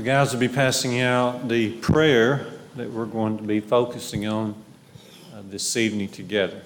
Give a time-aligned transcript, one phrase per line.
[0.00, 4.54] The guys will be passing out the prayer that we're going to be focusing on
[5.34, 6.62] uh, this evening together.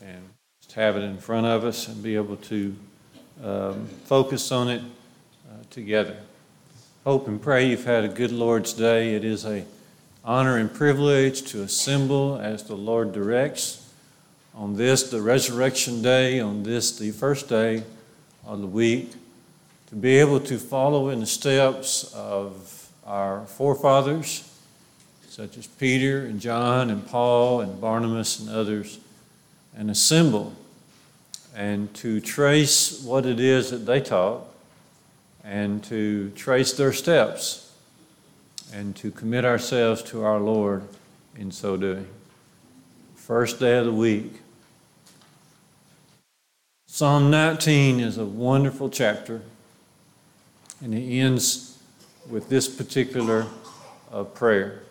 [0.00, 0.22] And
[0.62, 2.76] just have it in front of us and be able to
[3.42, 4.82] um, focus on it
[5.50, 6.16] uh, together.
[7.02, 9.16] Hope and pray you've had a good Lord's Day.
[9.16, 9.64] It is a
[10.24, 13.84] honor and privilege to assemble as the Lord directs
[14.54, 17.82] on this, the resurrection day, on this, the first day
[18.46, 19.10] of the week
[19.88, 24.50] to be able to follow in the steps of our forefathers,
[25.28, 28.98] such as Peter and John and Paul and Barnabas and others,
[29.76, 30.52] and assemble
[31.56, 34.42] and to trace what it is that they taught
[35.42, 37.72] and to trace their steps
[38.74, 40.82] and to commit ourselves to our Lord
[41.34, 42.06] in so doing.
[43.14, 44.40] First day of the week.
[46.86, 49.40] Psalm 19 is a wonderful chapter.
[50.82, 51.78] And he ends
[52.28, 53.46] with this particular
[54.12, 54.82] uh, prayer.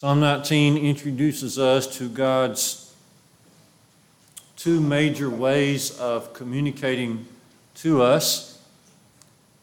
[0.00, 2.94] Psalm 19 introduces us to God's
[4.56, 7.26] two major ways of communicating
[7.74, 8.60] to us.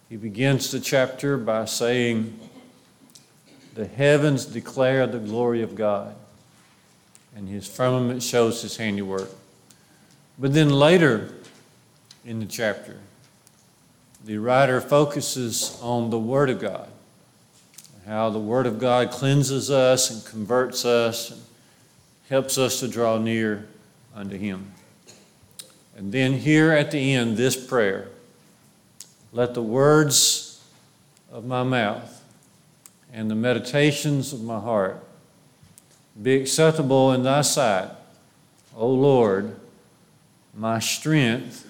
[0.09, 2.37] He begins the chapter by saying,
[3.73, 6.15] The heavens declare the glory of God,
[7.35, 9.29] and his firmament shows his handiwork.
[10.37, 11.29] But then later
[12.25, 12.99] in the chapter,
[14.25, 16.89] the writer focuses on the Word of God,
[18.07, 21.41] how the Word of God cleanses us and converts us and
[22.27, 23.67] helps us to draw near
[24.15, 24.71] unto Him.
[25.95, 28.07] And then here at the end, this prayer
[29.31, 30.63] let the words
[31.31, 32.23] of my mouth
[33.13, 35.03] and the meditations of my heart
[36.21, 37.91] be acceptable in thy sight,
[38.75, 39.55] O Lord,
[40.55, 41.64] my strength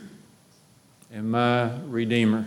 [1.16, 2.46] and my Redeemer.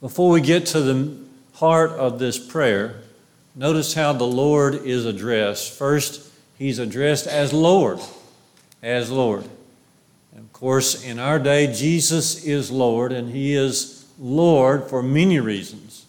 [0.00, 1.16] Before we get to the
[1.54, 3.00] heart of this prayer,
[3.56, 5.72] notice how the Lord is addressed.
[5.72, 7.98] First, he's addressed as Lord,
[8.80, 9.42] as Lord.
[10.32, 15.40] And of course, in our day, Jesus is Lord, and he is Lord for many
[15.40, 16.06] reasons.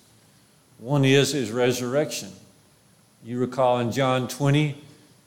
[0.78, 2.30] One is his resurrection.
[3.26, 4.76] You recall in John 20,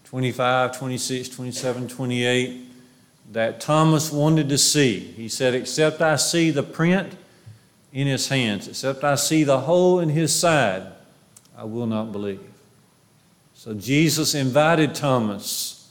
[0.05, 2.72] 25, 26, 27, 28,
[3.33, 5.01] that Thomas wanted to see.
[5.01, 7.17] He said, Except I see the print
[7.93, 10.87] in his hands, except I see the hole in his side,
[11.57, 12.41] I will not believe.
[13.55, 15.91] So Jesus invited Thomas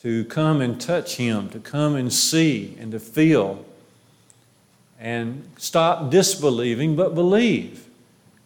[0.00, 3.64] to come and touch him, to come and see and to feel,
[5.00, 7.86] and stop disbelieving, but believe.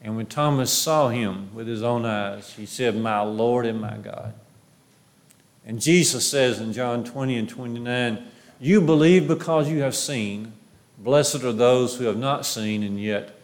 [0.00, 3.97] And when Thomas saw him with his own eyes, he said, My Lord and my
[3.97, 4.35] God.
[5.69, 8.27] And Jesus says in John 20 and 29,
[8.59, 10.55] You believe because you have seen.
[10.97, 13.39] Blessed are those who have not seen and yet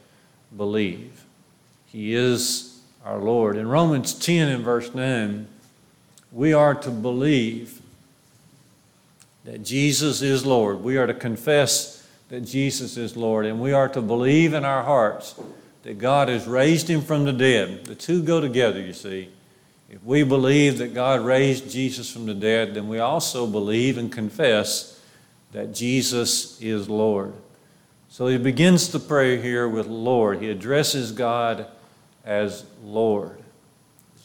[0.56, 1.24] believe.
[1.86, 3.58] He is our Lord.
[3.58, 5.46] In Romans 10 and verse 9,
[6.32, 7.82] we are to believe
[9.44, 10.82] that Jesus is Lord.
[10.82, 13.44] We are to confess that Jesus is Lord.
[13.44, 15.38] And we are to believe in our hearts
[15.82, 17.84] that God has raised him from the dead.
[17.84, 19.28] The two go together, you see.
[19.94, 24.10] If we believe that God raised Jesus from the dead, then we also believe and
[24.10, 25.00] confess
[25.52, 27.32] that Jesus is Lord.
[28.08, 30.42] So he begins the prayer here with Lord.
[30.42, 31.68] He addresses God
[32.24, 33.38] as Lord.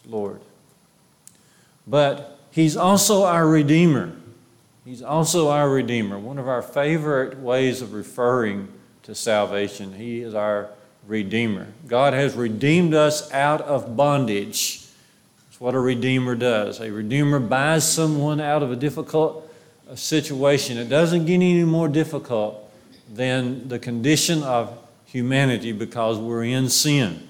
[0.07, 0.41] Lord.
[1.85, 4.13] But he's also our Redeemer.
[4.85, 6.17] He's also our Redeemer.
[6.17, 8.69] One of our favorite ways of referring
[9.03, 9.93] to salvation.
[9.93, 10.71] He is our
[11.05, 11.67] Redeemer.
[11.87, 14.78] God has redeemed us out of bondage
[15.59, 16.79] what a redeemer does.
[16.79, 19.49] A redeemer buys someone out of a difficult
[19.89, 20.77] uh, situation.
[20.77, 22.71] It doesn't get any more difficult
[23.13, 27.27] than the condition of humanity because we're in sin.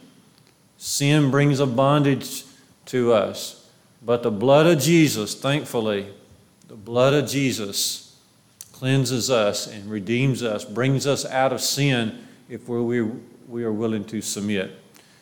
[0.77, 2.45] Sin brings a bondage
[2.85, 3.67] to us.
[4.01, 6.07] But the blood of Jesus, thankfully,
[6.67, 8.15] the blood of Jesus
[8.71, 13.01] cleanses us and redeems us, brings us out of sin if we
[13.49, 14.71] we are willing to submit.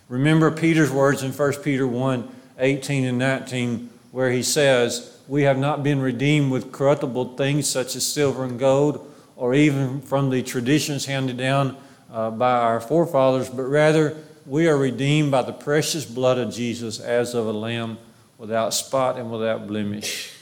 [0.10, 5.57] Remember Peter's words in 1 Peter 1 18 and 19, where he says, We have
[5.57, 10.42] not been redeemed with corruptible things such as silver and gold, or even from the
[10.42, 11.77] traditions handed down
[12.12, 17.00] uh, by our forefathers, but rather we are redeemed by the precious blood of Jesus
[17.00, 17.98] as of a lamb
[18.38, 20.33] without spot and without blemish.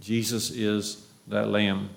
[0.00, 1.90] Jesus is that lamb.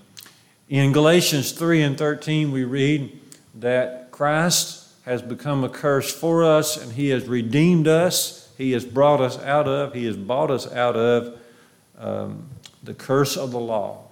[0.67, 3.19] In Galatians 3 and 13, we read
[3.55, 8.85] that Christ has become a curse for us and he has redeemed us he has
[8.85, 11.39] brought us out of, He has bought us out of
[11.97, 12.47] um,
[12.83, 14.03] the curse of the law.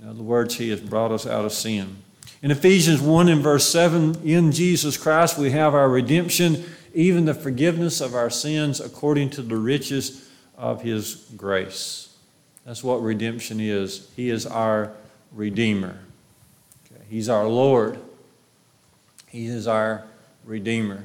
[0.00, 1.98] In other words, He has brought us out of sin.
[2.42, 6.64] In Ephesians 1 and verse 7, in Jesus Christ we have our redemption,
[6.94, 12.16] even the forgiveness of our sins according to the riches of His grace.
[12.64, 14.10] That's what redemption is.
[14.16, 14.92] He is our
[15.30, 15.98] Redeemer.
[16.86, 17.02] Okay.
[17.10, 17.98] He's our Lord.
[19.28, 20.04] He is our
[20.46, 21.04] Redeemer.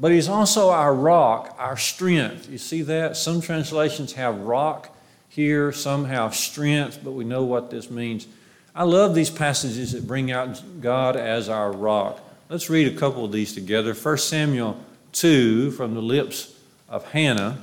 [0.00, 2.48] But He's also our rock, our strength.
[2.50, 3.16] You see that?
[3.16, 4.96] Some translations have rock
[5.28, 8.26] here, some have strength, but we know what this means.
[8.74, 12.20] I love these passages that bring out God as our rock.
[12.48, 13.94] Let's read a couple of these together.
[13.94, 14.82] 1 Samuel
[15.12, 16.56] 2 from the lips
[16.88, 17.62] of Hannah.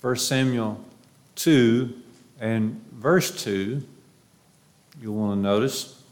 [0.00, 0.82] 1 Samuel
[1.36, 1.92] 2
[2.40, 3.82] and verse 2,
[5.00, 6.02] you'll want to notice.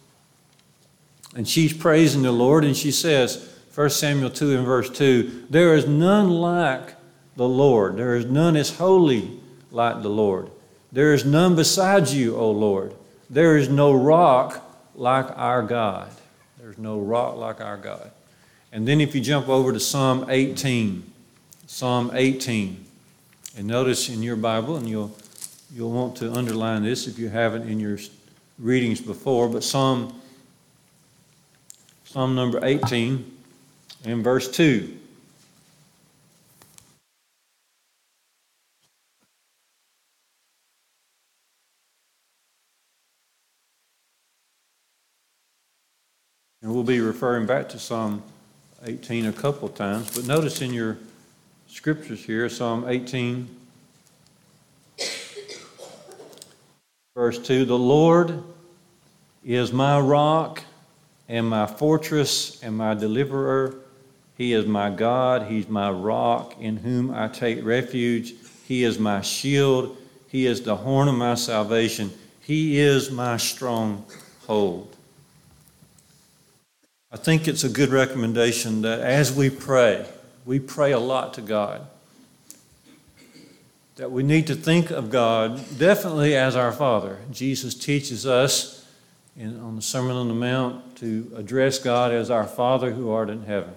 [1.35, 5.75] And she's praising the Lord, and she says, 1 Samuel 2 and verse 2, there
[5.75, 6.97] is none like
[7.35, 7.97] the Lord.
[7.97, 9.41] There is none as holy
[9.71, 10.51] like the Lord.
[10.93, 12.95] There is none besides you, O Lord.
[13.31, 14.63] There is no rock
[14.95, 16.11] like our God.
[16.59, 18.11] There's no rock like our God.
[18.71, 21.03] And then if you jump over to Psalm 18,
[21.67, 22.85] Psalm 18,
[23.57, 25.17] and notice in your Bible, and you'll,
[25.75, 27.97] you'll want to underline this if you haven't in your
[28.59, 30.21] readings before, but Psalm,
[32.05, 33.39] Psalm number 18
[34.05, 34.97] and verse 2.
[46.63, 48.23] And we'll be referring back to Psalm
[48.85, 50.99] 18 a couple of times, but notice in your
[51.69, 53.49] scriptures here, Psalm 18,
[57.15, 58.43] verse 2 The Lord
[59.43, 60.63] is my rock
[61.31, 63.77] and my fortress and my deliverer.
[64.41, 65.49] He is my God.
[65.49, 68.33] He's my rock in whom I take refuge.
[68.67, 69.99] He is my shield.
[70.29, 72.11] He is the horn of my salvation.
[72.41, 74.97] He is my stronghold.
[77.13, 80.07] I think it's a good recommendation that as we pray,
[80.47, 81.87] we pray a lot to God.
[83.97, 87.19] That we need to think of God definitely as our Father.
[87.31, 88.89] Jesus teaches us
[89.37, 93.29] in, on the Sermon on the Mount to address God as our Father who art
[93.29, 93.75] in heaven.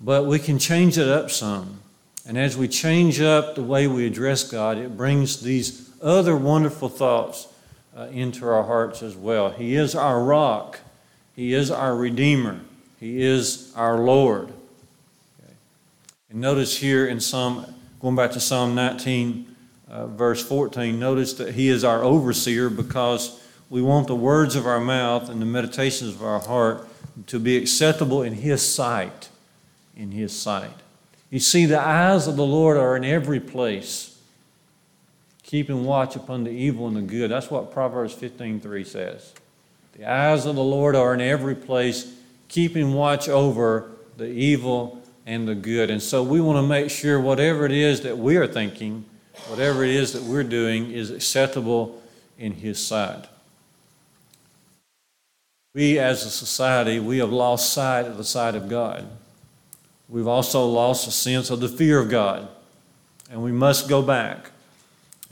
[0.00, 1.80] But we can change it up some.
[2.26, 6.88] And as we change up the way we address God, it brings these other wonderful
[6.88, 7.48] thoughts
[7.96, 9.50] uh, into our hearts as well.
[9.50, 10.80] He is our rock.
[11.34, 12.60] He is our Redeemer.
[13.00, 14.48] He is our Lord.
[14.48, 15.54] Okay.
[16.30, 19.56] And notice here in Psalm, going back to Psalm 19,
[19.90, 24.66] uh, verse 14, notice that He is our overseer because we want the words of
[24.66, 26.86] our mouth and the meditations of our heart
[27.26, 29.28] to be acceptable in His sight.
[29.98, 30.70] In His sight.
[31.28, 34.18] You see, the eyes of the Lord are in every place,
[35.42, 37.30] keeping watch upon the evil and the good.
[37.30, 39.34] That's what Proverbs 15:3 says.
[39.94, 42.14] The eyes of the Lord are in every place,
[42.48, 45.90] keeping watch over the evil and the good.
[45.90, 49.04] And so we want to make sure whatever it is that we are thinking,
[49.48, 52.00] whatever it is that we're doing, is acceptable
[52.38, 53.26] in His sight.
[55.74, 59.08] We as a society, we have lost sight of the sight of God.
[60.08, 62.48] We've also lost a sense of the fear of God.
[63.30, 64.50] And we must go back.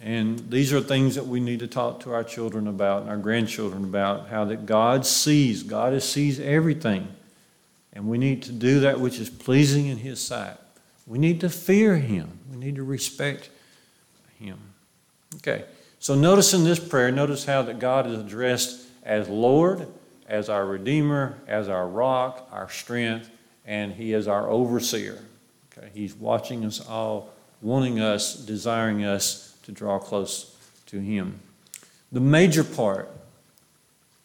[0.02, 3.17] And these are things that we need to talk to our children about and our
[3.17, 7.08] grandchildren about how that God sees, God sees everything.
[7.95, 10.59] And we need to do that which is pleasing in His sight.
[11.06, 13.49] We need to fear Him, we need to respect
[14.38, 14.59] Him.
[15.37, 15.64] Okay,
[15.99, 19.87] so notice in this prayer, notice how that God is addressed as Lord,
[20.28, 23.30] as our Redeemer, as our rock, our strength,
[23.66, 25.18] and He is our overseer.
[25.76, 27.30] Okay, He's watching us all,
[27.61, 30.56] wanting us, desiring us to draw close
[30.87, 31.40] to Him.
[32.12, 33.11] The major part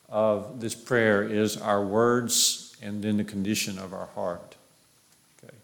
[0.07, 4.55] of this prayer is our words and then the condition of our heart.
[5.43, 5.55] Okay.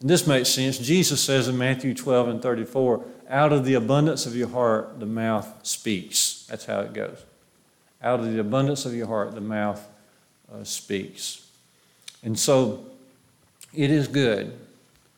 [0.00, 0.78] And this makes sense.
[0.78, 5.06] Jesus says in Matthew 12 and 34, out of the abundance of your heart, the
[5.06, 6.46] mouth speaks.
[6.50, 7.18] That's how it goes.
[8.02, 9.86] Out of the abundance of your heart, the mouth
[10.52, 11.46] uh, speaks.
[12.22, 12.84] And so
[13.74, 14.58] it is good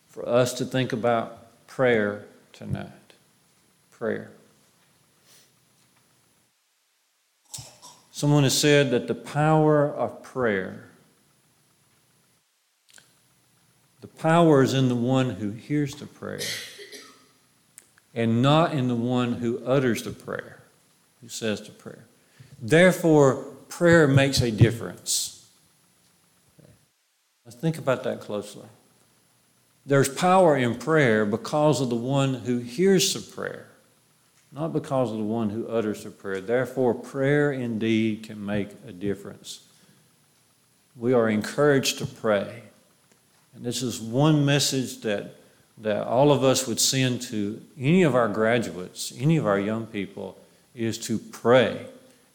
[0.08, 2.90] for us to think about prayer tonight
[3.90, 4.30] prayer.
[8.10, 10.84] Someone has said that the power of prayer,
[14.00, 16.40] the power is in the one who hears the prayer
[18.14, 20.62] and not in the one who utters the prayer,
[21.20, 22.04] who says the prayer.
[22.60, 23.36] Therefore,
[23.68, 25.33] prayer makes a difference.
[27.44, 28.66] Let's think about that closely.
[29.86, 33.66] There's power in prayer because of the one who hears the prayer
[34.54, 36.40] not because of the one who utters the prayer.
[36.40, 39.66] Therefore, prayer indeed can make a difference.
[40.96, 42.62] We are encouraged to pray.
[43.54, 45.34] And this is one message that,
[45.78, 49.86] that all of us would send to any of our graduates, any of our young
[49.86, 50.38] people,
[50.72, 51.86] is to pray.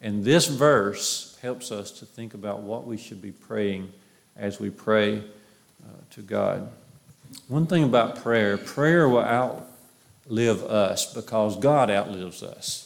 [0.02, 3.94] And this verse helps us to think about what we should be praying
[4.40, 6.70] as we pray uh, to God.
[7.48, 12.86] One thing about prayer prayer will outlive us because God outlives us.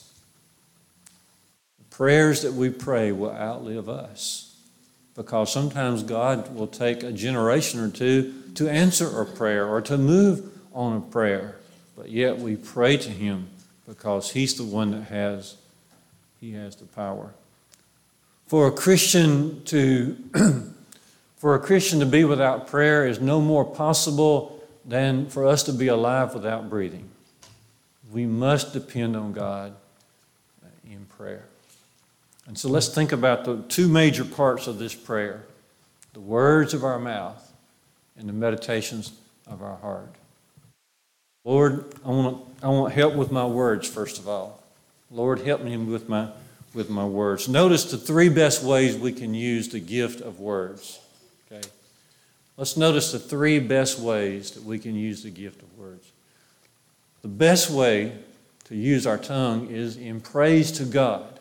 [1.89, 4.55] Prayers that we pray will outlive us
[5.15, 9.98] because sometimes God will take a generation or two to answer a prayer or to
[9.98, 11.55] move on a prayer,
[11.95, 13.48] but yet we pray to Him
[13.88, 15.55] because He's the one that has
[16.43, 17.33] he has the power.
[18.48, 20.17] For a Christian to
[21.43, 25.73] for a Christian to be without prayer is no more possible than for us to
[25.73, 27.09] be alive without breathing.
[28.13, 29.75] We must depend on God
[30.89, 31.43] in prayer.
[32.47, 35.43] And so let's think about the two major parts of this prayer
[36.13, 37.51] the words of our mouth
[38.17, 39.12] and the meditations
[39.45, 40.15] of our heart.
[41.43, 44.63] Lord, I want, I want help with my words, first of all.
[45.12, 46.29] Lord, help me with my,
[46.73, 47.50] with my words.
[47.50, 51.01] Notice the three best ways we can use the gift of words.
[51.53, 51.67] Okay?
[52.57, 56.12] Let's notice the three best ways that we can use the gift of words.
[57.22, 58.17] The best way
[58.65, 61.39] to use our tongue is in praise to God.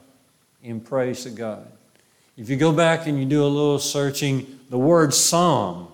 [0.62, 1.66] In praise to God.
[2.37, 5.88] If you go back and you do a little searching, the word psalm,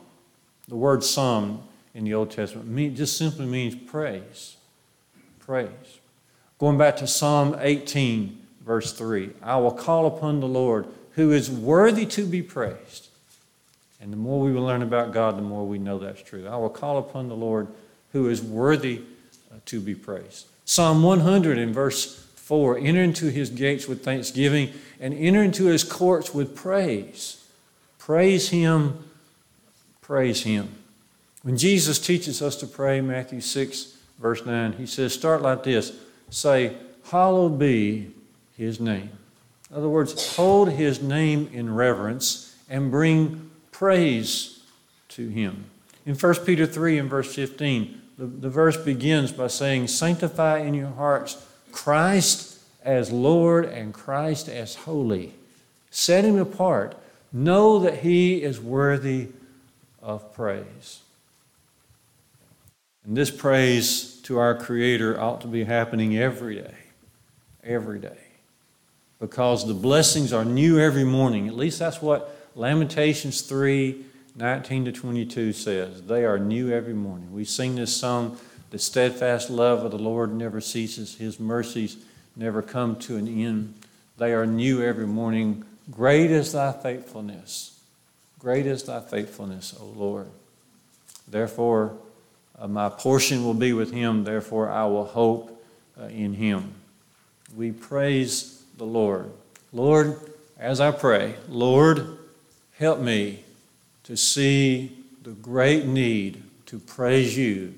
[0.68, 1.62] the word psalm
[1.94, 4.56] in the Old Testament just simply means praise.
[5.40, 5.68] Praise.
[6.58, 11.50] Going back to Psalm 18, verse 3 I will call upon the Lord who is
[11.50, 13.07] worthy to be praised.
[14.00, 16.46] And the more we will learn about God, the more we know that's true.
[16.46, 17.68] I will call upon the Lord
[18.12, 19.02] who is worthy
[19.50, 20.46] uh, to be praised.
[20.64, 25.84] Psalm 100 in verse 4 Enter into his gates with thanksgiving and enter into his
[25.84, 27.44] courts with praise.
[27.98, 29.04] Praise him,
[30.00, 30.68] praise him.
[31.42, 35.92] When Jesus teaches us to pray, Matthew 6, verse 9, he says, Start like this
[36.30, 36.76] say,
[37.10, 38.10] Hallowed be
[38.56, 39.10] his name.
[39.70, 43.47] In other words, hold his name in reverence and bring
[43.78, 44.58] praise
[45.08, 45.64] to him.
[46.04, 50.74] In 1 Peter 3 and verse 15, the, the verse begins by saying, Sanctify in
[50.74, 55.32] your hearts Christ as Lord and Christ as holy.
[55.92, 56.96] Set him apart.
[57.32, 59.28] Know that he is worthy
[60.02, 61.00] of praise.
[63.06, 66.74] And this praise to our Creator ought to be happening every day.
[67.62, 68.18] Every day.
[69.20, 71.46] Because the blessings are new every morning.
[71.46, 76.02] At least that's what Lamentations 3 19 to 22 says.
[76.02, 77.32] They are new every morning.
[77.32, 78.36] We sing this song
[78.70, 81.98] The steadfast love of the Lord never ceases, His mercies
[82.34, 83.74] never come to an end.
[84.16, 85.64] They are new every morning.
[85.88, 87.80] Great is thy faithfulness.
[88.40, 90.26] Great is thy faithfulness, O Lord.
[91.28, 91.96] Therefore,
[92.58, 95.64] uh, my portion will be with him, therefore I will hope
[96.00, 96.72] uh, in him.
[97.56, 99.30] We praise the Lord.
[99.72, 100.18] Lord,
[100.58, 102.18] as I pray, Lord,
[102.78, 103.42] help me
[104.04, 107.74] to see the great need to praise you,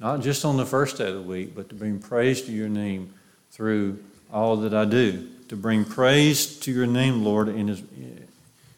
[0.00, 2.68] not just on the first day of the week, but to bring praise to your
[2.68, 3.12] name
[3.50, 4.02] through
[4.32, 5.28] all that I do.
[5.48, 7.82] To bring praise to your name, Lord, in as,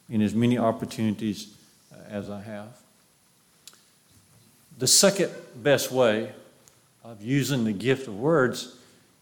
[0.08, 1.54] in as many opportunities
[1.92, 2.68] uh, as I have.
[4.78, 6.32] The second best way
[7.04, 8.76] of using the gift of words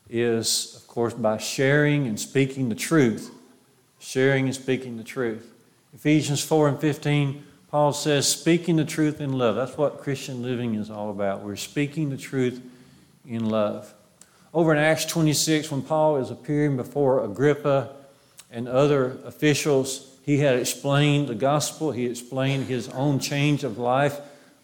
[0.09, 3.35] is, of course, by sharing and speaking the truth.
[3.99, 5.58] Sharing and speaking the truth.
[5.99, 9.57] Ephesians 4 and 15, Paul says, speaking the truth in love.
[9.57, 11.43] That's what Christian living is all about.
[11.43, 12.63] We're speaking the truth
[13.27, 13.93] in love.
[14.55, 17.97] Over in Acts 26, when Paul is appearing before Agrippa
[18.49, 24.21] and other officials, he had explained the gospel, he explained his own change of life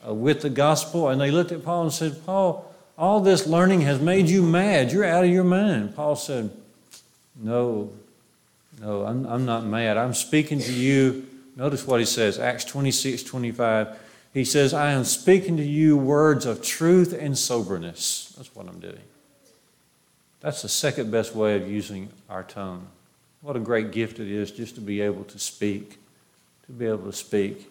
[0.07, 3.81] uh, with the gospel, and they looked at Paul and said, Paul, all this learning
[3.81, 4.93] has made you mad.
[4.93, 5.97] You're out of your mind.
[5.97, 6.51] Paul said,
[7.35, 7.91] No,
[8.81, 9.97] no, I'm, I'm not mad.
[9.97, 11.27] I'm speaking to you.
[11.57, 13.99] Notice what he says, Acts 26, 25.
[14.33, 18.35] He says, I am speaking to you words of truth and soberness.
[18.37, 18.99] That's what I'm doing.
[20.41, 22.89] That's the second best way of using our tongue.
[23.41, 25.99] What a great gift it is just to be able to speak,
[26.67, 27.71] to be able to speak.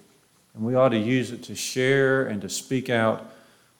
[0.55, 3.29] And we ought to use it to share and to speak out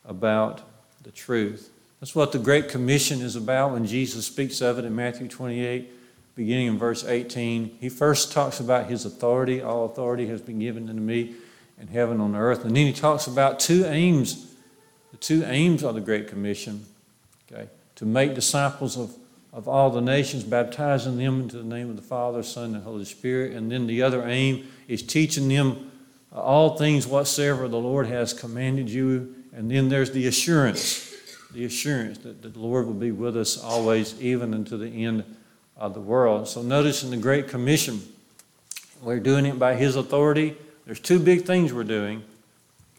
[0.06, 0.62] about
[1.04, 1.70] the truth.
[2.00, 5.90] That's what the Great Commission is about when Jesus speaks of it in Matthew 28,
[6.36, 7.78] beginning in verse 18.
[7.80, 9.62] He first talks about his authority.
[9.62, 11.36] All authority has been given unto me
[11.80, 12.66] in heaven and on earth.
[12.66, 14.54] And then he talks about two aims.
[15.12, 16.86] The two aims of the Great Commission,
[17.52, 19.16] okay, to make disciples of
[19.54, 23.06] of all the nations, baptizing them into the name of the Father, Son, and Holy
[23.06, 23.52] Spirit.
[23.54, 25.92] And then the other aim is teaching them
[26.34, 29.36] uh, all things whatsoever the Lord has commanded you.
[29.54, 31.14] And then there's the assurance,
[31.54, 35.24] the assurance that the Lord will be with us always, even unto the end
[35.78, 36.48] of the world.
[36.48, 38.02] So notice in the Great Commission,
[39.02, 40.56] we're doing it by His authority.
[40.86, 42.24] There's two big things we're doing.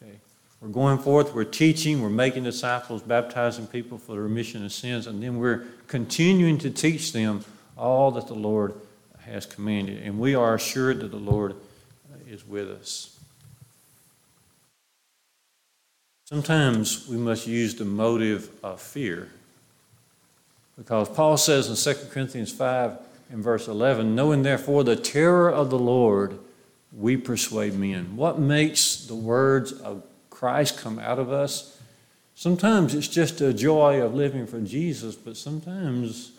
[0.02, 0.12] Okay.
[0.60, 5.06] We're going forth, we're teaching, we're making disciples, baptizing people for the remission of sins,
[5.06, 7.44] and then we're continuing to teach them
[7.76, 8.74] all that the Lord
[9.20, 10.02] has commanded.
[10.02, 11.54] And we are assured that the Lord
[12.28, 13.18] is with us.
[16.26, 19.28] Sometimes we must use the motive of fear.
[20.76, 22.98] Because Paul says in 2 Corinthians 5
[23.30, 26.38] in verse 11, knowing therefore the terror of the Lord,
[26.92, 28.16] we persuade men.
[28.16, 30.02] What makes the words of
[30.34, 31.78] Christ come out of us.
[32.34, 36.32] Sometimes it's just a joy of living for Jesus, but sometimes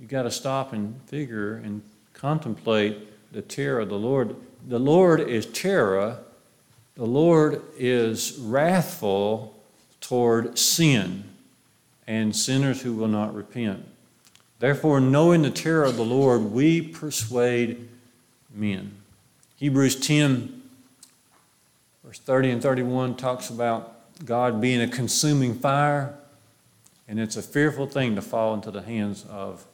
[0.00, 1.82] you got to stop and figure and
[2.14, 4.34] contemplate the terror of the Lord.
[4.66, 6.18] The Lord is terror.
[6.96, 9.54] The Lord is wrathful
[10.00, 11.24] toward sin
[12.06, 13.84] and sinners who will not repent.
[14.58, 17.88] Therefore, knowing the terror of the Lord, we persuade
[18.54, 18.92] men.
[19.56, 20.56] Hebrews 10
[22.06, 23.94] Verse 30 and 31 talks about
[24.24, 26.14] God being a consuming fire,
[27.08, 29.66] and it's a fearful thing to fall into the hands of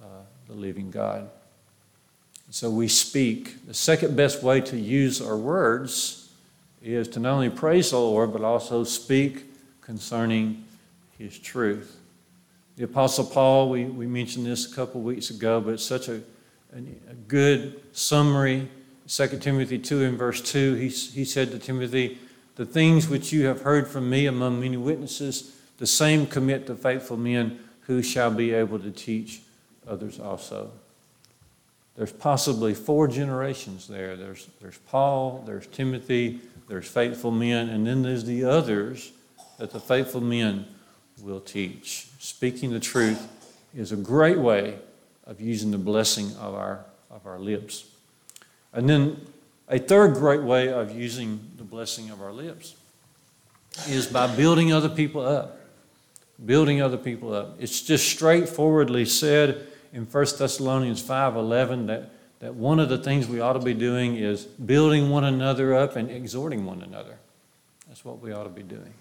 [0.00, 0.06] uh,
[0.46, 1.28] the living God.
[2.50, 3.66] So we speak.
[3.66, 6.30] The second best way to use our words
[6.84, 9.44] is to not only praise the Lord, but also speak
[9.80, 10.64] concerning
[11.22, 11.98] His truth.
[12.76, 16.16] The Apostle Paul, we, we mentioned this a couple weeks ago, but it's such a,
[16.74, 16.78] a,
[17.10, 18.68] a good summary
[19.06, 22.18] 2 Timothy 2 and verse 2, he, he said to Timothy,
[22.56, 26.74] The things which you have heard from me among many witnesses, the same commit to
[26.74, 29.42] faithful men who shall be able to teach
[29.86, 30.70] others also.
[31.96, 34.16] There's possibly four generations there.
[34.16, 39.12] There's, there's Paul, there's Timothy, there's faithful men, and then there's the others
[39.58, 40.66] that the faithful men
[41.22, 42.08] will teach.
[42.18, 43.28] Speaking the truth
[43.74, 44.78] is a great way
[45.26, 47.84] of using the blessing of our, of our lips.
[48.72, 49.24] And then
[49.68, 52.74] a third great way of using the blessing of our lips
[53.88, 55.60] is by building other people up.
[56.44, 57.56] Building other people up.
[57.60, 63.40] It's just straightforwardly said in 1 Thessalonians 5:11 that, that one of the things we
[63.40, 67.18] ought to be doing is building one another up and exhorting one another.
[67.86, 68.94] That's what we ought to be doing.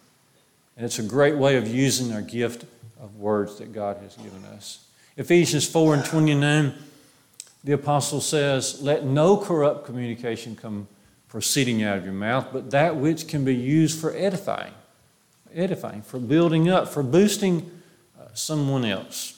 [0.75, 2.65] And it's a great way of using our gift
[3.01, 4.85] of words that God has given us.
[5.17, 6.73] Ephesians 4 and 29
[7.63, 10.87] the apostle says, Let no corrupt communication come
[11.29, 14.73] proceeding out of your mouth, but that which can be used for edifying,
[15.53, 17.69] edifying, for building up, for boosting
[18.19, 19.37] uh, someone else.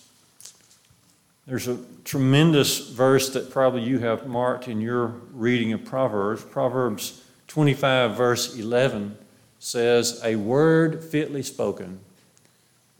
[1.45, 6.43] There's a tremendous verse that probably you have marked in your reading of Proverbs.
[6.43, 9.17] Proverbs 25, verse 11
[9.63, 11.99] says, A word fitly spoken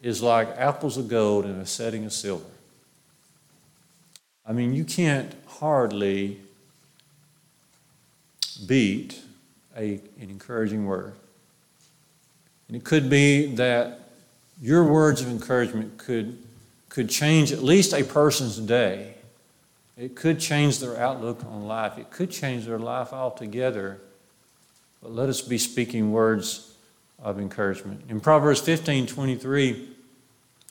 [0.02, 2.46] is like apples of gold in a setting of silver.
[4.46, 6.40] I mean, you can't hardly
[8.66, 9.22] beat
[9.76, 11.14] a, an encouraging word.
[12.70, 14.00] And it could be that
[14.62, 16.38] your words of encouragement could,
[16.88, 19.16] could change at least a person's day.
[19.98, 21.98] It could change their outlook on life.
[21.98, 24.00] It could change their life altogether.
[25.04, 26.76] But let us be speaking words
[27.22, 28.06] of encouragement.
[28.08, 29.90] In Proverbs 15 23,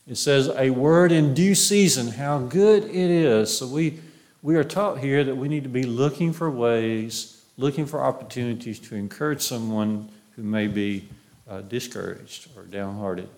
[0.09, 3.57] it says, a word in due season, how good it is.
[3.57, 4.01] So we,
[4.41, 8.79] we are taught here that we need to be looking for ways, looking for opportunities
[8.81, 11.09] to encourage someone who may be
[11.49, 13.29] uh, discouraged or downhearted.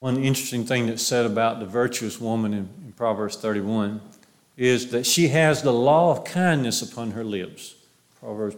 [0.00, 4.00] One interesting thing that's said about the virtuous woman in, in Proverbs 31
[4.56, 7.74] is that she has the law of kindness upon her lips.
[8.20, 8.56] Proverbs,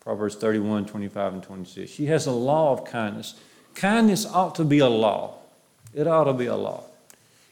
[0.00, 1.90] Proverbs 31, 25, and 26.
[1.90, 3.34] She has a law of kindness.
[3.74, 5.34] Kindness ought to be a law.
[5.94, 6.84] It ought to be a law.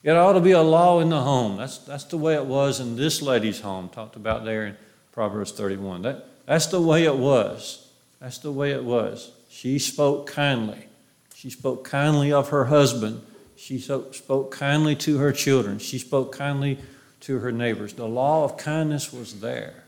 [0.02, 1.56] It ought to be a law in the home.
[1.56, 4.76] That's, that's the way it was in this lady's home, talked about there in
[5.12, 6.02] Proverbs 31.
[6.02, 7.88] That, that's the way it was.
[8.20, 9.32] That's the way it was.
[9.48, 10.86] She spoke kindly.
[11.34, 13.22] She spoke kindly of her husband.
[13.56, 15.78] She spoke kindly to her children.
[15.78, 16.78] She spoke kindly
[17.24, 17.94] to her neighbors.
[17.94, 19.84] The law of kindness was there.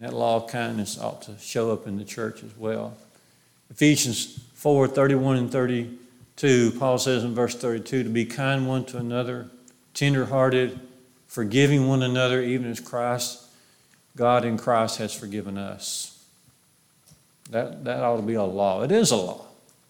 [0.00, 2.96] That law of kindness ought to show up in the church as well.
[3.70, 8.96] Ephesians 4 31 and 32, Paul says in verse 32 to be kind one to
[8.96, 9.48] another,
[9.92, 10.80] tenderhearted,
[11.28, 13.44] forgiving one another, even as Christ,
[14.16, 16.24] God in Christ has forgiven us.
[17.50, 18.82] That, that ought to be a law.
[18.82, 19.44] It is a law.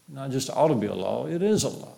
[0.09, 1.95] Not just ought to be a law, it is a law.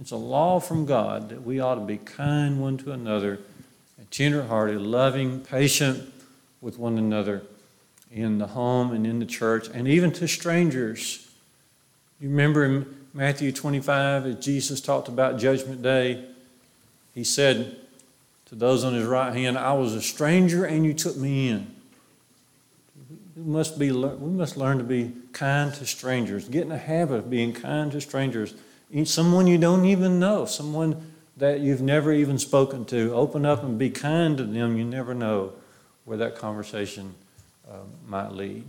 [0.00, 3.38] It's a law from God that we ought to be kind one to another,
[4.10, 6.12] tenderhearted, loving, patient
[6.60, 7.42] with one another
[8.10, 11.28] in the home and in the church, and even to strangers.
[12.20, 16.24] You remember in Matthew 25, as Jesus talked about Judgment Day,
[17.14, 17.76] he said
[18.46, 21.74] to those on his right hand, I was a stranger and you took me in.
[23.36, 27.16] We must, be, we must learn to be kind to strangers, get in the habit
[27.16, 28.54] of being kind to strangers.
[29.02, 33.76] Someone you don't even know, someone that you've never even spoken to, open up and
[33.76, 34.76] be kind to them.
[34.76, 35.52] You never know
[36.04, 37.14] where that conversation
[37.68, 38.64] uh, might lead.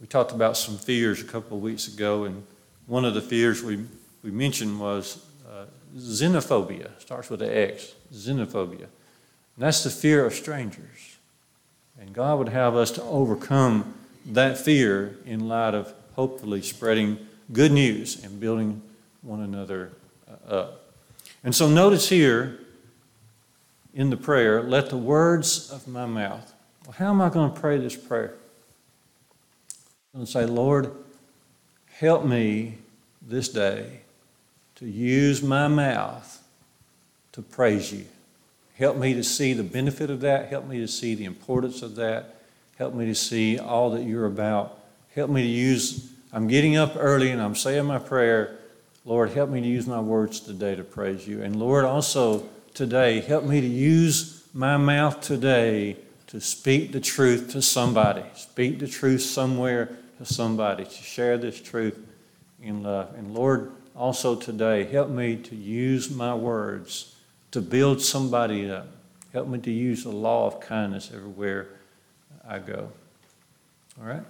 [0.00, 2.44] We talked about some fears a couple of weeks ago, and
[2.88, 3.84] one of the fears we,
[4.24, 6.90] we mentioned was uh, xenophobia.
[6.98, 8.80] Starts with an X, xenophobia.
[8.80, 8.88] And
[9.58, 11.16] that's the fear of strangers.
[12.00, 13.94] And God would have us to overcome
[14.26, 17.18] that fear in light of hopefully spreading
[17.52, 18.82] good news and building
[19.22, 19.92] one another
[20.28, 20.92] uh, up.
[21.44, 22.58] And so notice here
[23.94, 26.52] in the prayer, let the words of my mouth
[26.84, 28.34] well, how am I going to pray this prayer?
[30.12, 30.90] I'm going to say, Lord,
[31.86, 32.78] help me
[33.20, 34.00] this day
[34.76, 36.42] to use my mouth
[37.32, 38.04] to praise you.
[38.74, 40.48] Help me to see the benefit of that.
[40.48, 42.42] Help me to see the importance of that.
[42.78, 44.78] Help me to see all that you're about.
[45.14, 48.58] Help me to use, I'm getting up early and I'm saying my prayer.
[49.04, 51.42] Lord, help me to use my words today to praise you.
[51.42, 55.96] And Lord, also today, help me to use my mouth today
[56.28, 61.60] to speak the truth to somebody, speak the truth somewhere to somebody, to share this
[61.60, 61.98] truth
[62.62, 63.12] in love.
[63.16, 67.16] And Lord, also today, help me to use my words
[67.50, 68.86] to build somebody up.
[69.32, 71.68] Help me to use the law of kindness everywhere
[72.46, 72.90] I go.
[74.00, 74.22] All right?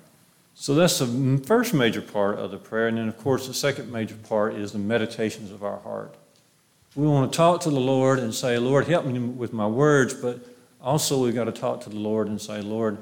[0.55, 2.89] So that's the first major part of the prayer.
[2.89, 6.15] And then, of course, the second major part is the meditations of our heart.
[6.95, 10.13] We want to talk to the Lord and say, Lord, help me with my words,
[10.13, 10.41] but
[10.83, 12.99] also, we've got to talk to the Lord and say, Lord,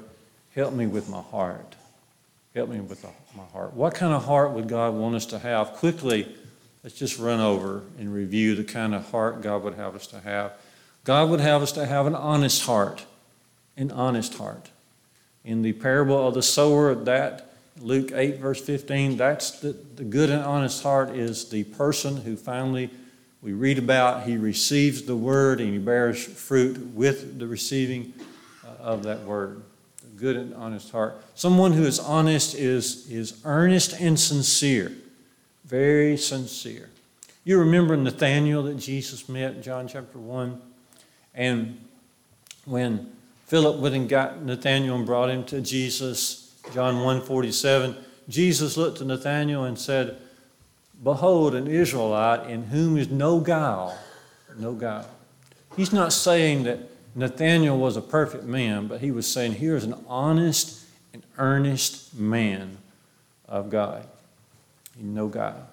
[0.53, 1.75] help me with my heart.
[2.53, 3.03] Help me with
[3.35, 3.73] my heart.
[3.73, 5.73] What kind of heart would God want us to have?
[5.73, 6.27] Quickly,
[6.83, 10.19] let's just run over and review the kind of heart God would have us to
[10.19, 10.53] have.
[11.05, 13.05] God would have us to have an honest heart,
[13.75, 14.69] an honest heart.
[15.43, 20.29] In the parable of the sower, that Luke 8, verse 15, that's the, the good
[20.29, 22.89] and honest heart is the person who finally
[23.41, 28.13] we read about he receives the word and he bears fruit with the receiving
[28.63, 29.63] uh, of that word.
[30.03, 31.23] A good and honest heart.
[31.33, 34.91] Someone who is honest is, is earnest and sincere,
[35.65, 36.89] very sincere.
[37.43, 40.61] You remember Nathaniel that Jesus met John chapter 1?
[41.33, 41.83] And
[42.65, 43.11] when
[43.51, 47.97] Philip went and got Nathaniel and brought him to Jesus, John 1:47,
[48.29, 50.15] Jesus looked to Nathaniel and said,
[51.03, 53.99] Behold, an Israelite in whom is no guile.
[54.57, 55.09] No guile.
[55.75, 56.79] He's not saying that
[57.13, 62.15] Nathaniel was a perfect man, but he was saying here is an honest and earnest
[62.15, 62.77] man
[63.49, 64.07] of God.
[64.97, 65.67] No guile.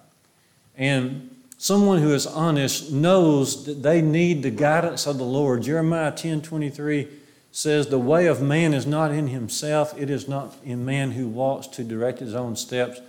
[0.77, 5.62] And someone who is honest knows that they need the guidance of the Lord.
[5.62, 7.07] Jeremiah 10 23
[7.53, 11.29] says, The way of man is not in himself, it is not in man who
[11.29, 13.01] walks to direct his own steps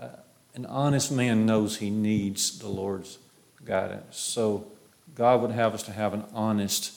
[0.00, 0.08] uh,
[0.54, 3.18] an honest man knows he needs the Lord's
[3.64, 4.18] guidance.
[4.18, 4.66] So
[5.14, 6.92] God would have us to have an honest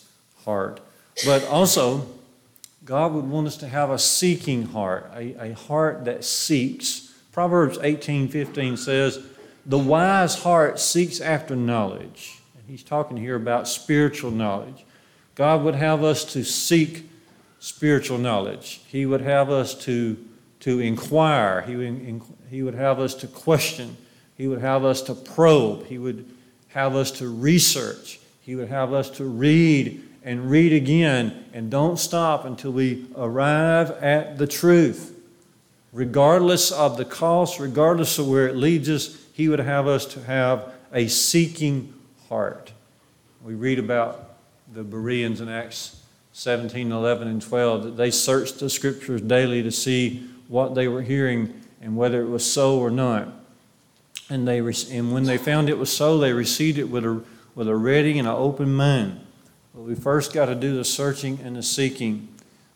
[0.46, 0.80] heart.
[1.26, 2.08] But also,
[2.86, 7.14] God would want us to have a seeking heart, a, a heart that seeks.
[7.32, 9.26] Proverbs 18 15 says,
[9.66, 12.40] The wise heart seeks after knowledge.
[12.58, 14.86] And he's talking here about spiritual knowledge.
[15.40, 17.10] God would have us to seek
[17.62, 18.82] spiritual knowledge.
[18.88, 20.18] He would have us to,
[20.60, 21.62] to inquire.
[21.62, 23.96] He would he would have us to question.
[24.36, 25.86] He would have us to probe.
[25.86, 26.30] He would
[26.70, 28.20] have us to research.
[28.42, 33.92] He would have us to read and read again and don't stop until we arrive
[33.92, 35.18] at the truth.
[35.94, 40.24] Regardless of the cost, regardless of where it leads us, He would have us to
[40.26, 41.94] have a seeking
[42.28, 42.74] heart.
[43.42, 44.29] We read about
[44.74, 46.02] the Bereans in Acts
[46.34, 51.02] 17, 11, and 12 that they searched the scriptures daily to see what they were
[51.02, 53.30] hearing and whether it was so or not.
[54.30, 57.24] And, they, and when they found it was so, they received it with a,
[57.56, 59.20] with a ready and an open mind.
[59.74, 62.28] But we first got to do the searching and the seeking.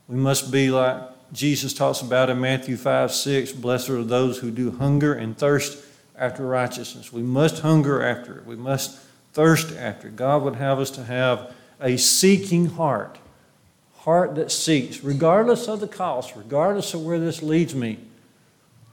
[0.07, 1.01] We must be like
[1.31, 5.83] Jesus talks about in Matthew 5 6 Blessed are those who do hunger and thirst
[6.15, 7.11] after righteousness.
[7.11, 8.99] We must hunger after it, we must
[9.33, 10.15] thirst after it.
[10.15, 13.17] God would have us to have a seeking heart,
[13.99, 17.99] heart that seeks, regardless of the cost, regardless of where this leads me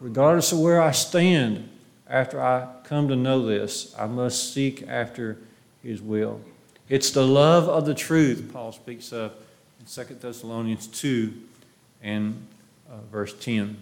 [0.01, 1.69] regardless of where I stand
[2.09, 5.39] after I come to know this, I must seek after
[5.83, 6.41] his will.
[6.89, 9.33] It's the love of the truth Paul speaks of
[9.79, 11.33] in 2 Thessalonians 2
[12.03, 12.47] and
[12.91, 13.77] uh, verse 10.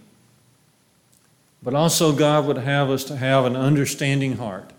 [1.63, 4.71] But also, God would have us to have an understanding heart.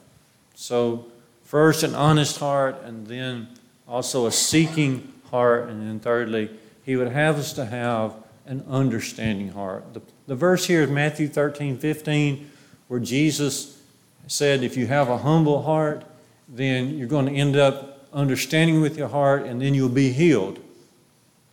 [0.55, 1.07] So,
[1.43, 3.49] first, an honest heart, and then
[3.89, 6.49] also a seeking heart, and then thirdly,
[6.85, 8.13] He would have us to have
[8.45, 9.93] an understanding heart.
[9.93, 12.49] The, the verse here is Matthew 13 15,
[12.87, 13.81] where Jesus
[14.27, 16.03] said, If you have a humble heart,
[16.47, 20.59] then you're going to end up understanding with your heart, and then you'll be healed.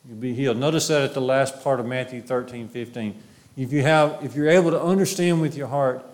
[0.07, 0.57] You'll be healed.
[0.57, 3.23] Notice that at the last part of Matthew 13 15.
[3.57, 6.05] If, you have, if you're able to understand with your heart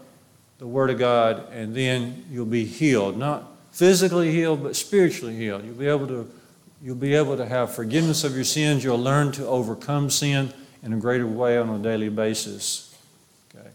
[0.58, 3.16] the Word of God, and then you'll be healed.
[3.16, 5.64] Not physically healed, but spiritually healed.
[5.64, 6.30] You'll be able to,
[6.82, 8.84] you'll be able to have forgiveness of your sins.
[8.84, 12.94] You'll learn to overcome sin in a greater way on a daily basis.
[13.54, 13.68] Okay.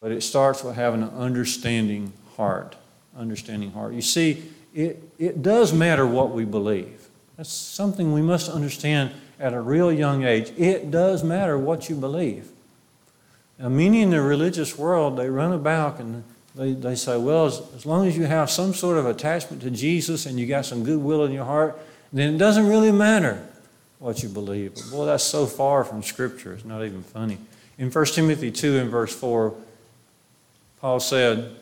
[0.00, 2.76] But it starts with having an understanding heart.
[3.16, 3.92] Understanding heart.
[3.92, 7.08] You see, it, it does matter what we believe.
[7.36, 10.52] That's something we must understand at a real young age.
[10.56, 12.50] It does matter what you believe.
[13.58, 16.22] Now, many in the religious world, they run about and
[16.58, 19.70] they, they say, well, as, as long as you have some sort of attachment to
[19.70, 21.78] Jesus and you got some goodwill in your heart,
[22.12, 23.46] then it doesn't really matter
[24.00, 24.74] what you believe.
[24.74, 26.54] But boy, that's so far from Scripture.
[26.54, 27.38] It's not even funny.
[27.78, 29.54] In 1 Timothy 2 and verse 4,
[30.80, 31.54] Paul said,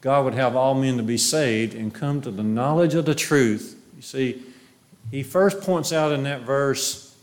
[0.00, 3.14] God would have all men to be saved and come to the knowledge of the
[3.14, 3.80] truth.
[3.94, 4.42] You see,
[5.12, 7.16] he first points out in that verse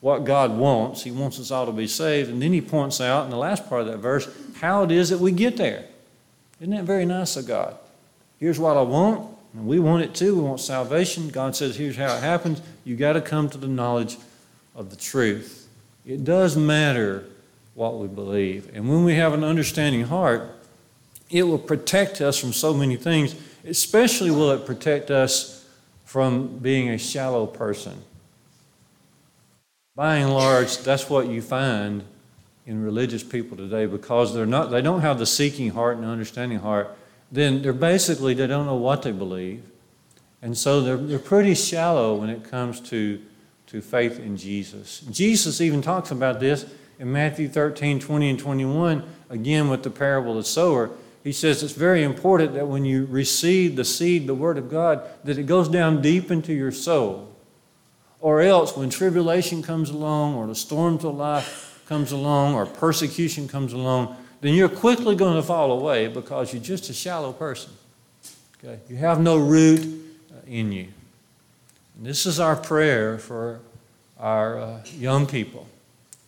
[0.00, 1.02] what God wants.
[1.02, 2.30] He wants us all to be saved.
[2.30, 4.26] And then he points out in the last part of that verse
[4.60, 5.84] how it is that we get there.
[6.60, 7.76] Isn't that very nice of God?
[8.38, 10.36] Here's what I want, and we want it too.
[10.36, 11.28] We want salvation.
[11.28, 12.60] God says, here's how it happens.
[12.84, 14.16] You got to come to the knowledge
[14.74, 15.68] of the truth.
[16.06, 17.24] It does matter
[17.74, 18.74] what we believe.
[18.74, 20.50] And when we have an understanding heart,
[21.30, 23.34] it will protect us from so many things.
[23.66, 25.66] Especially will it protect us
[26.04, 28.02] from being a shallow person
[29.96, 32.04] by and large, that's what you find
[32.66, 36.58] in religious people today because they're not, they don't have the seeking heart and understanding
[36.58, 36.96] heart.
[37.30, 39.62] Then they're basically, they don't know what they believe.
[40.42, 43.20] And so they're, they're pretty shallow when it comes to,
[43.68, 45.00] to faith in Jesus.
[45.10, 46.66] Jesus even talks about this
[46.98, 50.90] in Matthew 13, 20, and 21, again with the parable of the sower.
[51.24, 55.02] He says it's very important that when you receive the seed, the Word of God,
[55.24, 57.36] that it goes down deep into your soul
[58.20, 63.48] or else, when tribulation comes along, or the storms of life comes along, or persecution
[63.48, 67.72] comes along, then you're quickly going to fall away because you're just a shallow person.
[68.58, 68.78] Okay?
[68.88, 69.80] You have no root
[70.30, 70.88] uh, in you.
[71.96, 73.60] And this is our prayer for
[74.18, 75.66] our uh, young people,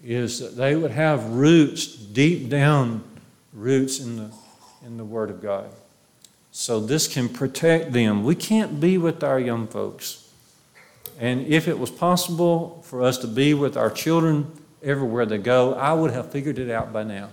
[0.05, 3.03] is that they would have roots, deep down
[3.53, 4.31] roots in the,
[4.85, 5.71] in the Word of God.
[6.53, 8.25] So this can protect them.
[8.25, 10.29] We can't be with our young folks
[11.19, 14.51] and if it was possible for us to be with our children
[14.83, 17.31] everywhere they go, I would have figured it out by now.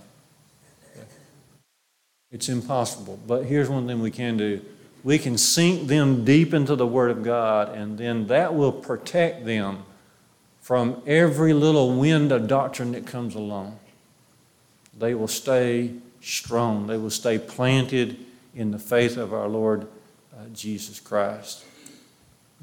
[2.31, 3.19] It's impossible.
[3.25, 4.61] But here's one thing we can do
[5.03, 9.45] we can sink them deep into the Word of God, and then that will protect
[9.45, 9.83] them
[10.61, 13.77] from every little wind of doctrine that comes along.
[14.97, 18.17] They will stay strong, they will stay planted
[18.55, 19.87] in the faith of our Lord
[20.35, 21.65] uh, Jesus Christ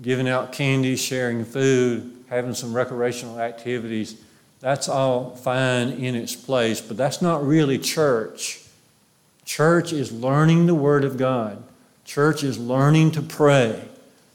[0.01, 4.17] giving out candy, sharing food, having some recreational activities,
[4.63, 8.61] that's all fine in its place, but that's not really church.
[9.45, 11.61] Church is learning the Word of God.
[12.05, 13.89] Church is learning to pray.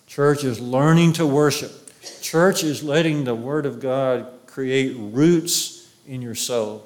[0.05, 1.71] Church is learning to worship.
[2.21, 6.85] Church is letting the Word of God create roots in your soul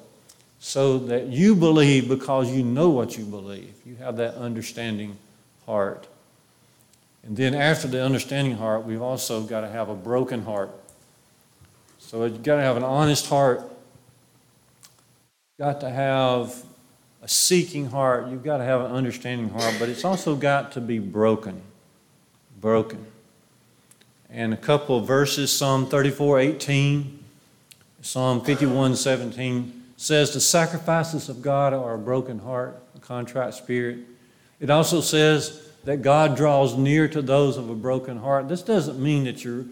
[0.60, 3.74] so that you believe because you know what you believe.
[3.84, 5.16] You have that understanding
[5.66, 6.06] heart.
[7.24, 10.70] And then after the understanding heart, we've also got to have a broken heart.
[12.12, 13.60] So you've got to have an honest heart.
[15.58, 16.62] You've got to have
[17.22, 18.28] a seeking heart.
[18.28, 21.62] You've got to have an understanding heart, but it's also got to be broken.
[22.60, 23.06] Broken.
[24.28, 27.18] And a couple of verses, Psalm 34 18,
[28.02, 34.00] Psalm 51 17 says, The sacrifices of God are a broken heart, a contrite spirit.
[34.60, 38.48] It also says, that God draws near to those of a broken heart.
[38.48, 39.64] This doesn't mean that you're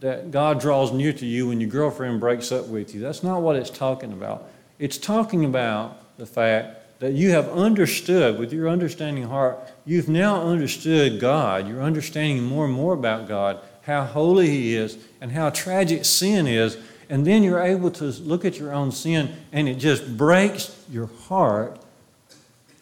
[0.00, 3.00] that God draws near to you when your girlfriend breaks up with you.
[3.00, 4.48] That's not what it's talking about.
[4.78, 10.42] It's talking about the fact that you have understood with your understanding heart, you've now
[10.42, 11.66] understood God.
[11.66, 16.46] You're understanding more and more about God, how holy He is, and how tragic sin
[16.46, 16.76] is.
[17.08, 21.06] And then you're able to look at your own sin, and it just breaks your
[21.06, 21.80] heart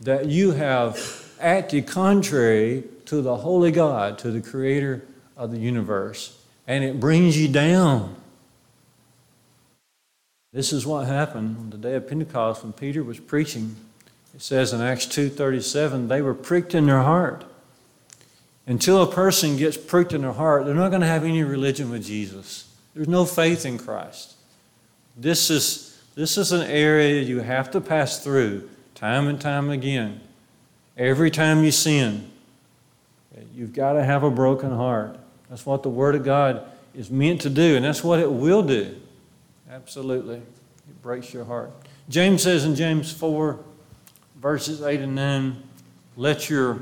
[0.01, 5.03] that you have acted contrary to the holy God, to the creator
[5.37, 6.38] of the universe,
[6.69, 8.15] and it brings you down.
[10.53, 13.75] This is what happened on the day of Pentecost when Peter was preaching.
[14.35, 17.45] It says in Acts 2:37, they were pricked in their heart.
[18.67, 21.91] Until a person gets pricked in their heart, they're not going to have any religion
[21.91, 22.67] with Jesus.
[22.95, 24.35] There's no faith in Christ.
[25.17, 30.21] This is, this is an area you have to pass through time and time again.
[30.99, 32.31] Every time you sin,
[33.55, 35.19] you've got to have a broken heart.
[35.49, 38.63] That's what the Word of God is meant to do, and that's what it will
[38.63, 39.01] do.
[39.71, 40.37] Absolutely.
[40.37, 41.71] It breaks your heart.
[42.09, 43.59] James says in James 4,
[44.37, 45.63] verses 8 and 9,
[46.17, 46.81] let your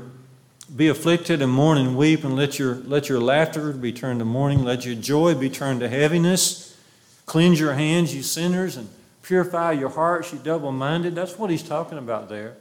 [0.75, 4.25] be afflicted and mourn and weep, and let your, let your laughter be turned to
[4.25, 6.77] mourning, let your joy be turned to heaviness.
[7.25, 8.89] Cleanse your hands, you sinners, and
[9.21, 11.15] purify your hearts, you double minded.
[11.15, 12.55] That's what he's talking about there.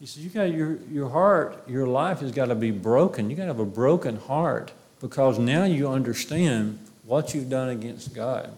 [0.00, 3.30] He says, You got your, your heart, your life has got to be broken.
[3.30, 4.72] You got to have a broken heart
[5.04, 8.56] because now you understand what you've done against God.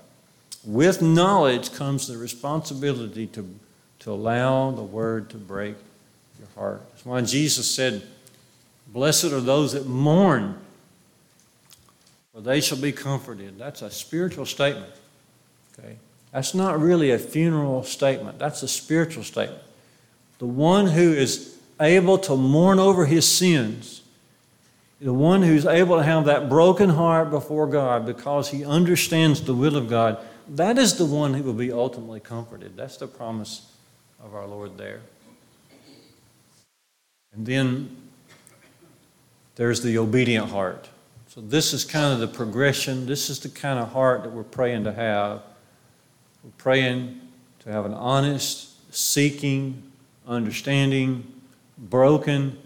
[0.64, 3.52] With knowledge comes the responsibility to,
[3.98, 5.74] to allow the word to break
[6.38, 6.82] your heart.
[6.92, 8.06] That's why Jesus said,
[8.86, 10.56] Blessed are those that mourn,
[12.32, 13.58] for they shall be comforted.
[13.58, 14.92] That's a spiritual statement.
[15.76, 15.96] Okay?
[16.30, 19.64] That's not really a funeral statement, that's a spiritual statement.
[20.38, 24.02] The one who is able to mourn over his sins,
[25.00, 29.54] the one who's able to have that broken heart before God because he understands the
[29.54, 32.76] will of God that is the one who will be ultimately comforted.
[32.76, 33.72] That's the promise
[34.22, 35.00] of our Lord there.
[37.32, 37.96] And then
[39.56, 40.88] there's the obedient heart.
[41.28, 43.06] So, this is kind of the progression.
[43.06, 45.42] This is the kind of heart that we're praying to have.
[46.42, 47.20] We're praying
[47.60, 49.82] to have an honest, seeking,
[50.26, 51.30] understanding,
[51.76, 52.56] broken,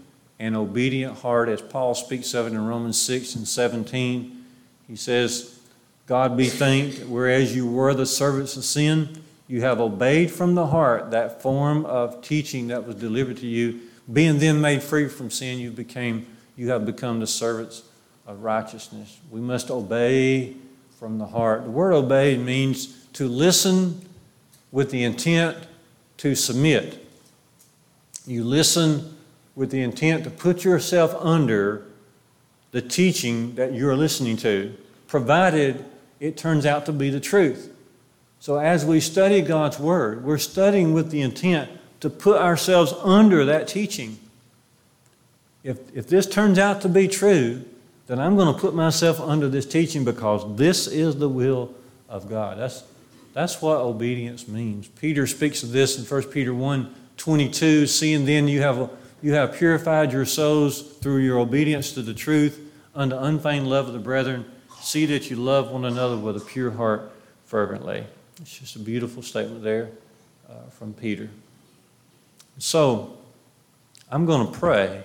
[0.40, 4.44] and obedient heart, as Paul speaks of it in Romans 6 and 17.
[4.88, 5.60] He says,
[6.06, 10.66] God be thanked, whereas you were the servants of sin, you have obeyed from the
[10.66, 13.80] heart that form of teaching that was delivered to you.
[14.10, 16.26] Being then made free from sin, you became
[16.56, 17.82] you have become the servants
[18.26, 19.18] of righteousness.
[19.30, 20.56] We must obey
[20.98, 21.64] from the heart.
[21.64, 24.00] The word obey means to listen
[24.72, 25.56] with the intent
[26.18, 27.06] to submit.
[28.26, 29.16] You listen
[29.54, 31.84] with the intent to put yourself under
[32.70, 34.74] the teaching that you're listening to,
[35.08, 35.84] provided
[36.20, 37.72] it turns out to be the truth.
[38.38, 43.44] So as we study God's Word, we're studying with the intent to put ourselves under
[43.44, 44.18] that teaching.
[45.62, 47.64] If, if this turns out to be true,
[48.06, 51.74] then I'm going to put myself under this teaching because this is the will
[52.08, 52.58] of God.
[52.58, 52.82] That's,
[53.34, 54.88] that's what obedience means.
[54.88, 58.90] Peter speaks of this in 1 Peter 1 22, seeing then you have,
[59.22, 62.60] you have purified your souls through your obedience to the truth
[62.94, 64.44] unto unfeigned love of the brethren
[64.80, 67.12] See that you love one another with a pure heart
[67.44, 68.06] fervently.
[68.40, 69.90] It's just a beautiful statement there
[70.48, 71.28] uh, from Peter.
[72.58, 73.18] So,
[74.10, 75.04] I'm going to pray.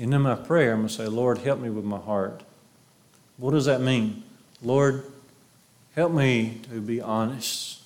[0.00, 2.42] And in my prayer, I'm going to say, Lord, help me with my heart.
[3.36, 4.22] What does that mean?
[4.62, 5.04] Lord,
[5.94, 7.82] help me to be honest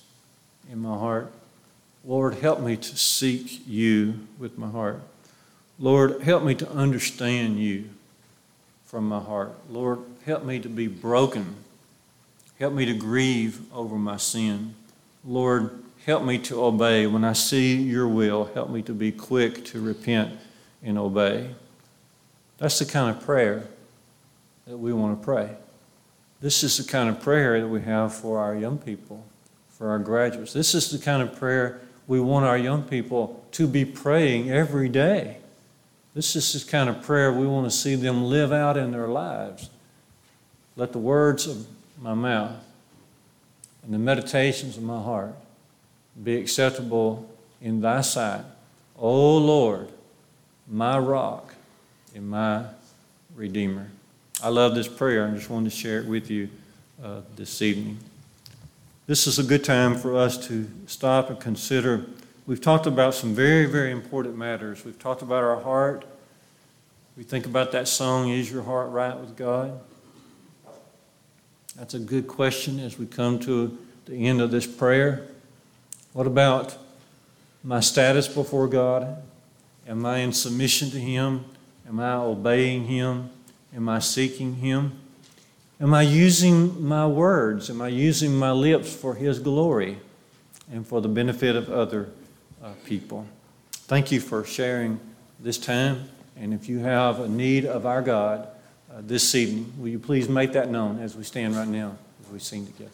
[0.71, 1.31] in my heart.
[2.05, 5.01] Lord, help me to seek you with my heart.
[5.79, 7.89] Lord, help me to understand you
[8.85, 9.53] from my heart.
[9.69, 11.55] Lord, help me to be broken.
[12.59, 14.75] Help me to grieve over my sin.
[15.25, 17.07] Lord, help me to obey.
[17.07, 20.37] When I see your will, help me to be quick to repent
[20.83, 21.55] and obey.
[22.57, 23.65] That's the kind of prayer
[24.67, 25.55] that we want to pray.
[26.41, 29.25] This is the kind of prayer that we have for our young people,
[29.69, 30.51] for our graduates.
[30.51, 34.89] This is the kind of prayer we want our young people to be praying every
[34.89, 35.37] day.
[36.13, 39.07] This is the kind of prayer we want to see them live out in their
[39.07, 39.69] lives.
[40.75, 41.65] Let the words of
[42.01, 42.63] my mouth
[43.83, 45.33] and the meditations of my heart
[46.21, 47.29] be acceptable
[47.61, 48.43] in thy sight.
[48.97, 49.89] O Lord,
[50.67, 51.55] my rock
[52.15, 52.65] and my
[53.35, 53.89] redeemer.
[54.41, 55.27] I love this prayer.
[55.27, 56.49] I just wanted to share it with you
[57.03, 57.97] uh, this evening.
[59.05, 62.05] This is a good time for us to stop and consider.
[62.47, 64.85] We've talked about some very, very important matters.
[64.85, 66.05] We've talked about our heart.
[67.17, 69.77] We think about that song, Is Your Heart Right with God?
[71.75, 75.27] That's a good question as we come to the end of this prayer.
[76.13, 76.77] What about
[77.61, 79.21] my status before God?
[79.85, 81.43] Am I in submission to Him?
[81.85, 83.31] Am I obeying Him?
[83.75, 84.97] Am I seeking Him?
[85.83, 87.69] Am I using my words?
[87.69, 89.97] Am I using my lips for His glory
[90.71, 92.09] and for the benefit of other
[92.63, 93.27] uh, people?
[93.85, 94.97] thank you for sharing
[95.41, 96.07] this time.
[96.37, 98.47] And if you have a need of our God
[98.89, 102.31] uh, this evening, will you please make that known as we stand right now, as
[102.31, 102.89] we sing together?